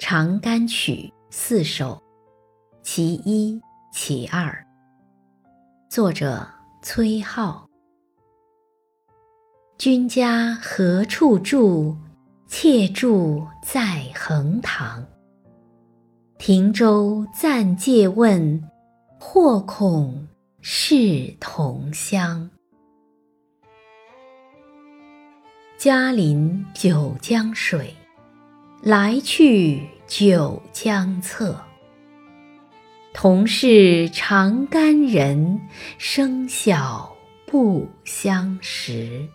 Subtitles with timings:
[0.00, 0.92] 长干曲》
[1.28, 2.02] 四首，
[2.82, 3.60] 其一、
[3.92, 4.66] 其二。
[5.90, 6.48] 作者：
[6.80, 7.62] 崔颢。
[9.76, 11.94] 君家何处住？
[12.48, 15.06] 妾住在横塘。
[16.38, 18.70] 停舟暂借问，
[19.18, 20.26] 或恐
[20.62, 22.48] 是同乡。
[25.76, 27.94] 嘉临九江水，
[28.82, 31.60] 来去九江侧。
[33.12, 35.60] 同是长干人，
[35.98, 39.28] 生小不相识。